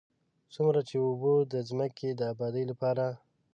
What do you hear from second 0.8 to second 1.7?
چې اوبه د